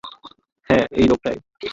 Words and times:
হ্যাঁ, 0.69 0.85
এই 0.91 1.07
লোকটাই। 1.07 1.37